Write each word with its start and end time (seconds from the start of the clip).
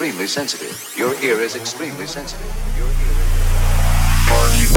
extremely 0.00 0.26
sensitive. 0.26 0.92
Your 0.96 1.14
ear 1.22 1.40
is 1.40 1.56
extremely 1.56 2.06
sensitive. 2.06 2.46
Are 4.30 4.50
you 4.56 4.68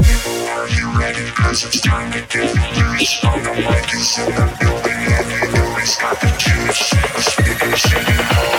are 0.50 0.68
you 0.68 0.98
ready? 0.98 1.30
Cause 1.30 1.64
it's 1.64 1.80
time 1.80 2.12
to 2.12 2.20
get 2.28 2.54
loose. 2.54 3.24
On 3.24 3.42
the 3.42 3.54
mic 3.54 3.92
is 3.94 4.18
in 4.18 4.34
the 4.34 4.56
building 4.60 4.92
and 4.92 5.30
you 5.30 5.52
know 5.52 5.74
he's 5.76 5.96
got 5.96 6.20
the 6.20 6.28
juice. 6.38 6.90
Speakers 7.24 8.53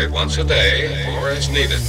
play 0.00 0.12
once 0.12 0.38
a 0.38 0.44
day 0.44 1.04
or 1.16 1.28
as 1.28 1.48
needed. 1.48 1.80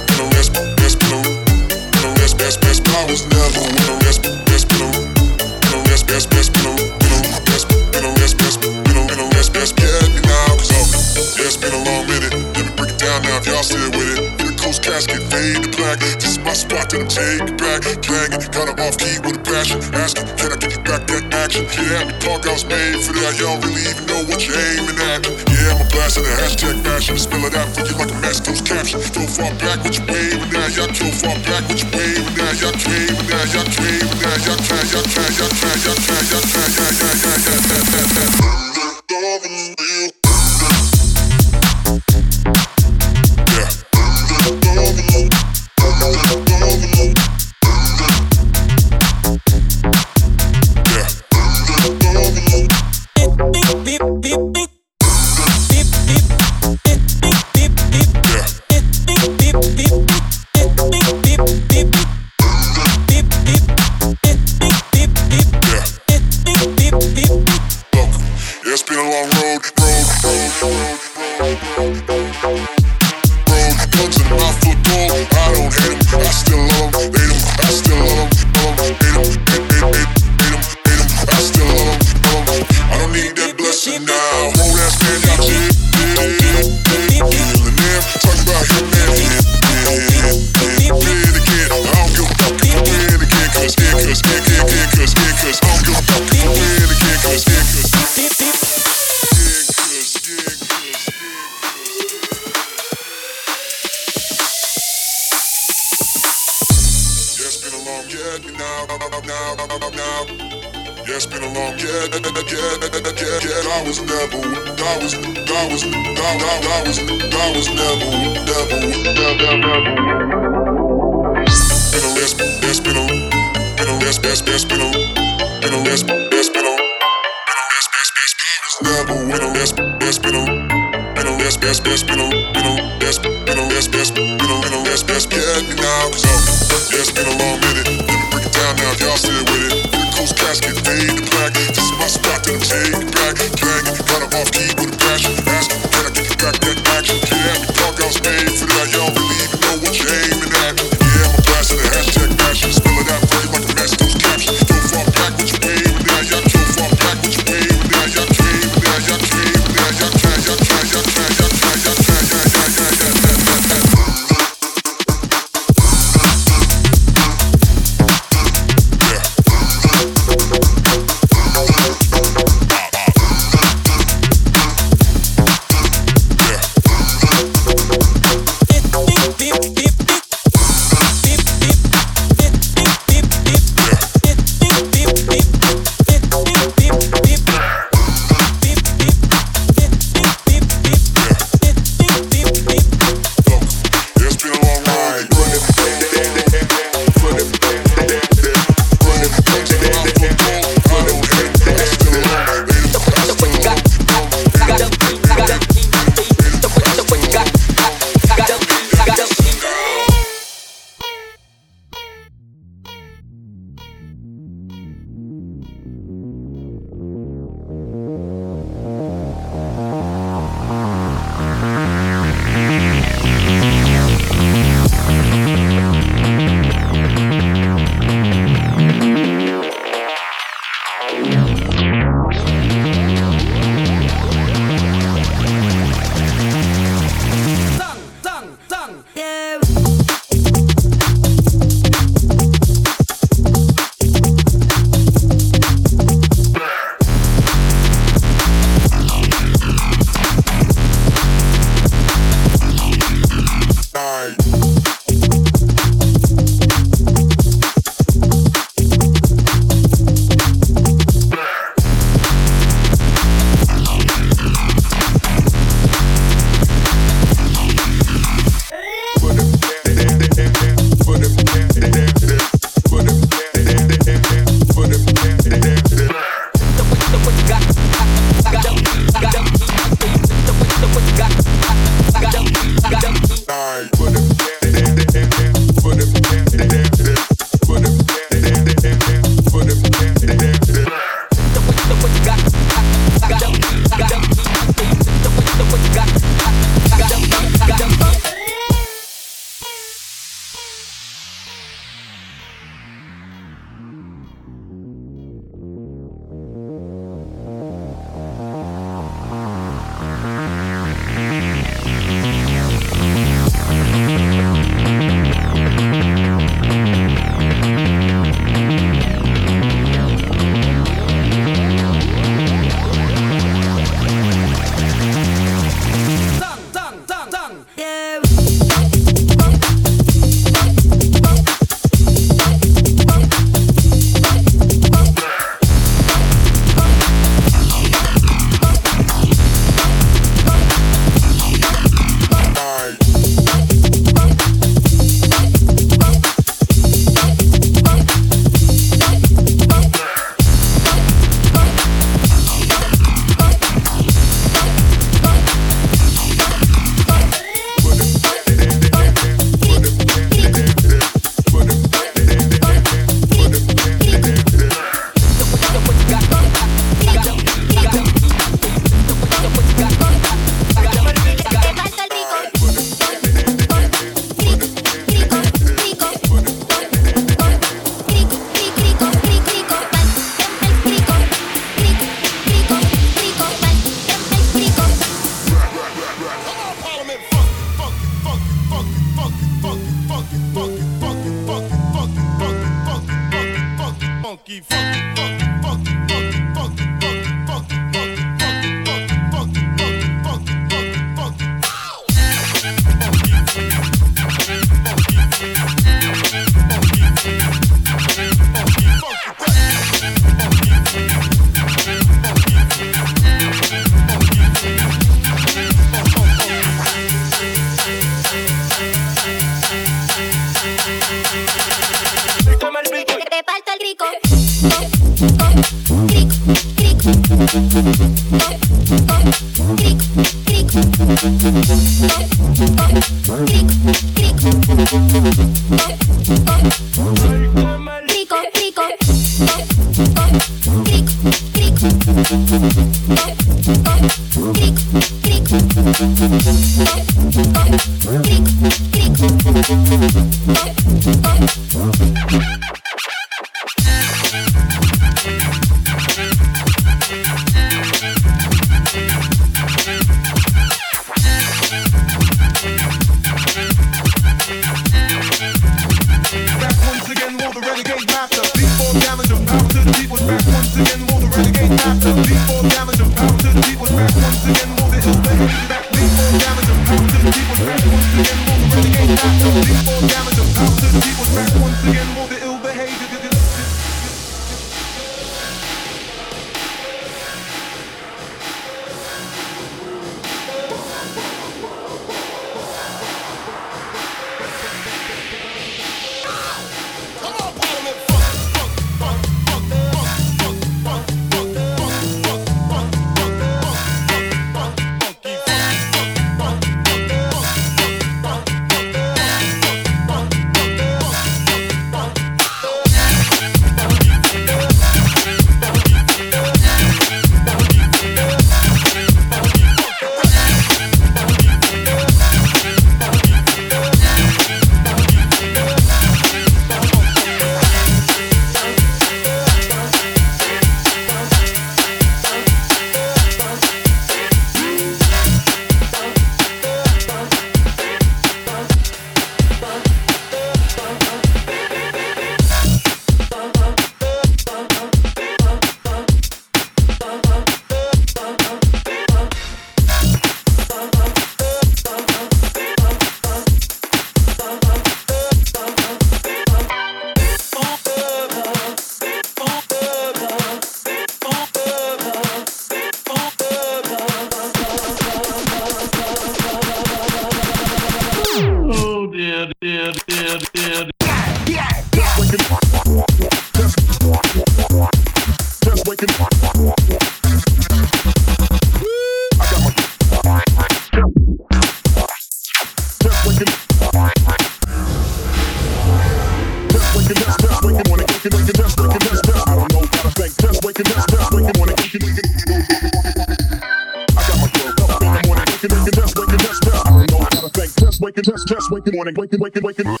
wicked, 599.39 599.63
wicked, 599.63 599.85
wicked. 599.85 600.00